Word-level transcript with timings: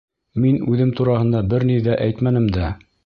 Мин 0.45 0.55
үҙем 0.75 0.93
тураһында 1.01 1.43
бер 1.51 1.67
ни 1.73 1.77
ҙә 1.89 1.99
әйтмәнем 2.07 2.49
дә. 2.57 2.73